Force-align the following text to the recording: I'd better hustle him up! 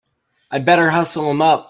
I'd 0.49 0.65
better 0.65 0.89
hustle 0.89 1.29
him 1.29 1.41
up! 1.43 1.59